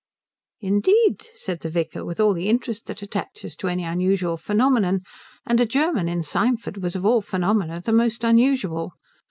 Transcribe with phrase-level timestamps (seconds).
[0.61, 5.01] "Indeed?" said the vicar, with all the interest that attaches to any unusual phenomenon,
[5.45, 8.93] and a German in Symford was of all phenomena the most unusual.